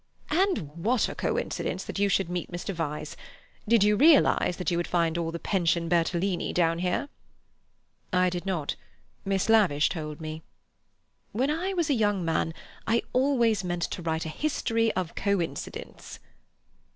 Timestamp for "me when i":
10.19-11.75